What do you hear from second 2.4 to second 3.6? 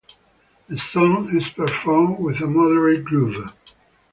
a moderate groove.